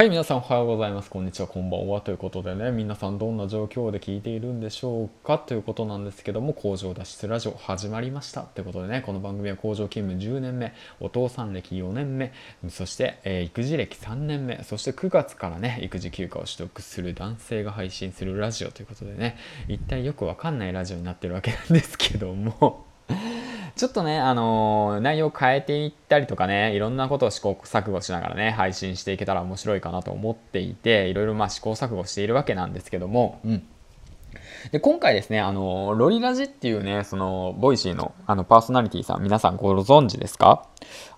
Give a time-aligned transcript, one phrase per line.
[0.00, 1.10] はい、皆さんおはようございます。
[1.10, 2.00] こんにちは、こんばんは。
[2.00, 5.38] ということでね、皆さんどんな状況で聞いているんでしょうか？
[5.38, 8.40] ということなんですけども、工場脱出ラジオ始まりました。
[8.40, 12.32] ということでね、この番組は工場勤務10年目、お父さん歴4年目、
[12.70, 19.36] そして、えー、育児歴3年目、そして9月からね、育児休暇を取得する男性が配信するラジオということでね、
[19.68, 22.86] 一体よくわかんないラジオになってるわけなんですけども
[23.80, 33.62] ちょっとね、あのー、内容を変えていったりとかね、いろんなことを試行錯誤しながらね、配信していけたら面白いかなと思っていて、いろいろまあ試行錯誤しているわけなんですけども、うん。
[34.70, 40.66] で、今回ですね、あの、ロリラジっていうね、その、ボイシーの、あの、パーソナリティさん、皆さんご存知ですか？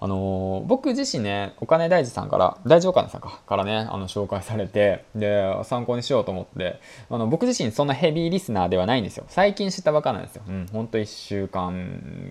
[0.00, 6.80] あの、僕自身ね、お金大事さんから、大事お金さんか、からね、あの、紹介されて、で、参考にしようと思って、
[7.10, 9.24] あの、僕自身そんなヘビーリスナーではないんですよ。
[9.28, 10.42] 最近知ったばかなんですよ。
[10.48, 11.72] うん、ほんと1週間、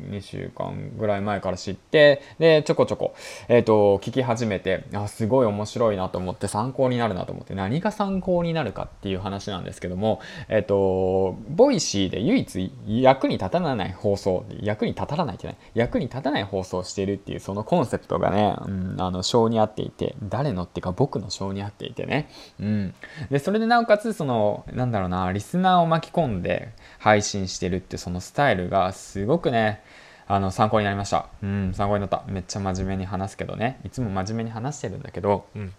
[0.10, 3.14] 2週間ぐらい前から知って、で、ちょこちょこ、
[3.48, 22.94] えっ、ー、と、聞き始めて、あ、すごい面白いなと思って、参考になるなと思って、何が参考になるかっていう話なんですけども、えっ、ー、と、ボイシーで唯一役に立たない放送、役に立たないってない、役に立たない放送をしているっていうそのコンセプトがね、うん、あの、性に合っていて、誰のっていうか僕の性に合っていてね、うん。
[23.30, 29.84] で、それでなおかつ、その、なんだろうな、リスナーを巻き込んで配信してるってそのスタイルがすごくね、
[30.28, 31.28] あの、参考になりました。
[31.44, 32.24] うん、参考になった。
[32.28, 35.74] めっちゃ真面目に話すけどね、いつも真面目に話してるんだけど、うん。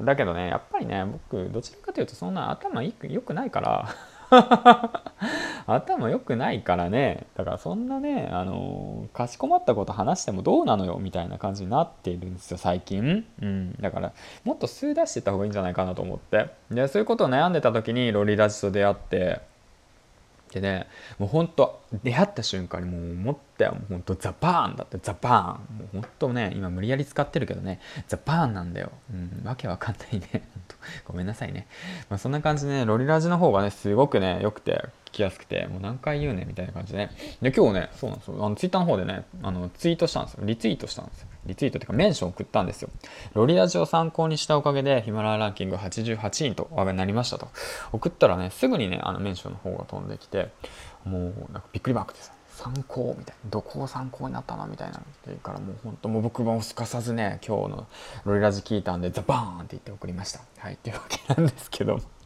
[0.00, 3.94] だけどね、やっぱりね、僕、どちらかというとそんな頭良くないから
[5.74, 7.26] 頭良くないからね。
[7.36, 14.12] だからそんなねあのかしこまったこと話してもどうなのよみたいな感じになっているんですよ最近、うん、だから
[14.44, 16.48] もっと数出してた方がいいんじゃないかなと思って。
[16.70, 19.40] でそういうことを悩んでた時にロリラジと出会って。
[20.52, 20.86] でね
[21.18, 23.72] もうほんと出会った瞬間にもう思ったよ。
[23.72, 24.98] もうほんとザバーンだって。
[25.02, 25.78] ザバーン。
[25.78, 27.80] もうほんとね今無理やり使ってるけどね。
[28.06, 28.90] ザバーンなんだよ。
[29.12, 29.46] うん。
[29.46, 30.48] わけわかんないね。
[31.04, 31.66] ごめんなさいね。
[32.08, 34.82] まあそんな感じでねロリラジの方がねすごくね良くて。
[35.08, 37.10] 聞きやすくてもう何回言うねみたいな感じで
[37.42, 42.90] で今日ねそうなんですよあのツイッターの方でねあのツイートしたんですよリツイートしたんですよリツイートっていうかメンション送ったんですよ。
[43.34, 47.48] ロリラジを参考にしたおかげでヒマラヤランキング88位と話題になりましたと。
[47.92, 50.50] 送ったらね、すぐにね、あのメンションの方が飛んできて、
[51.04, 52.32] もうなんかびっくりマークです。
[52.50, 53.50] 参考みたいな。
[53.50, 54.98] どこを参考になったのみたいな。
[54.98, 57.86] って言うからもう本当もう僕もすかさずね、今日の
[58.24, 60.40] ロリラジ聞いたんでザバーンって言って送りました。
[60.58, 62.17] はい、っていうわけなんですけども。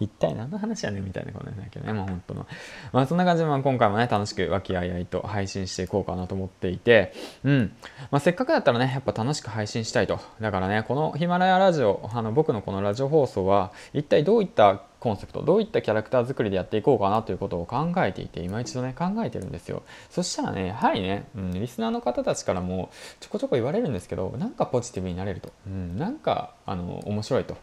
[0.00, 2.46] 一体何の話やねんみたいなことなんだけどね、まあ本当の。
[2.92, 7.12] まあそんな感じで、まあ今回もね、楽しく和気あいあいと配信していこうかなと思っていて、
[7.44, 7.72] うん。
[8.10, 10.18] まあせっかくだったらね、やっぱ楽しく配信したいと。
[10.40, 27.56] だからね、このヒマラヤラジオ、あの僕のこのラジオ放送は、一体どういったコンセプトどういったキャラクター作りでやっていこうかなということを考えていて今一度ね考えてるんですよそしたらねやはりね、うん、リスナーの方たちからもちょこちょこ言われるんですけどなんかポジティブになれると、うん、なんかあの面白いと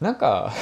[0.00, 0.52] なんか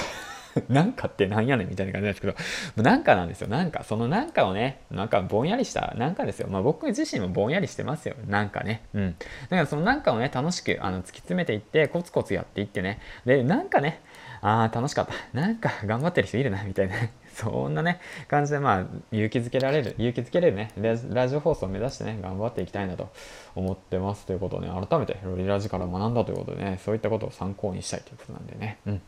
[0.68, 3.48] なんかってなんやねんみたいな感じなんですけど、なんかなんですよ。
[3.48, 6.48] なんか、そのなんかをね、なんかぼんやりしたなんかですよ。
[6.48, 8.14] まあ僕自身もぼんやりしてますよ。
[8.26, 8.82] なんかね。
[8.94, 9.16] うん。
[9.18, 13.00] だからそのなんかをね、楽しくあの突き詰めていって、コツコツやっていってね。
[13.24, 14.00] で、なんかね、
[14.44, 15.14] ああ、楽しかった。
[15.32, 16.94] なんか頑張ってる人いるな、みたいな。
[17.32, 17.98] そんなね、
[18.28, 23.10] 感じでまあ、勇気づけられる、勇気づけれるね、ラジオ放送を目指してね、頑張っていきたいなと
[23.54, 24.26] 思ってます。
[24.26, 28.78] ということをね、改めてロリラジから学んだということでね、そういったことを参考にしたいということなんでね。
[28.86, 29.02] うん。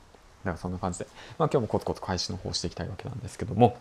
[0.47, 1.07] だかそんな感じで、
[1.39, 3.77] まあ今日もコツコツ開始の方していきたいわけなんですけども、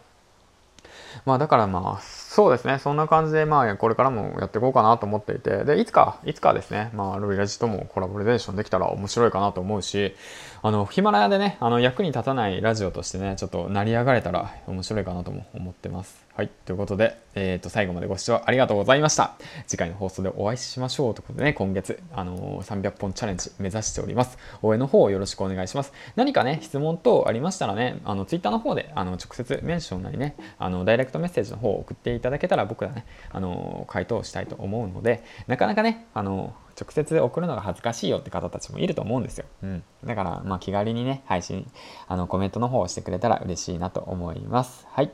[1.25, 2.01] まあだからまあ、
[2.35, 10.13] そうですね、そんな感じでまあこれからもやっていこうかなと思っていて、で、いつか、いつかですね、まあロイラジともコラボレーションできたら面白いかなと思うし、
[10.61, 16.25] あの、ヒマラヤでね、あの役に立たないラジオとしてね、ちょっと成り上がれたら面白いかなとも思ってます。
[16.35, 16.49] はい。
[16.65, 19.35] ということで、えっ、ー、と、最後までご視聴ありがとうございました。
[19.67, 24.37] 次回の放送でお会いしましょうということでね、今月、あのー、300本チャレンジ目指しております。
[24.61, 25.93] 応援の方よろしくお願いします。
[26.17, 39.45] 何かね、質問等ありましたらね、あの、Twitter の方で、あの、直接メンションなりね、あの、ダイレクトメッセージの方を送っていたただけたら僕はね、あの、回答したいと思うので、なかなかね、あの、直接送るのが恥ずかしいよって方たちもいると思うんですよ。
[39.63, 39.83] うん。
[40.03, 41.71] だから、まあ、気軽にね、配信、
[42.07, 44.87] あの、コメントの方をしてくれたら嬉しいなと思います。
[44.89, 45.11] はい。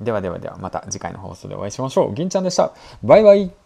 [0.00, 2.14] ではではではまた次回の放送でお会いしましょう。
[2.14, 2.72] 銀ちゃんでした。
[3.02, 3.65] バイバイ。